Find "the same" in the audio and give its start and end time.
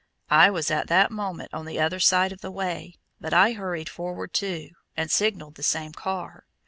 5.53-5.91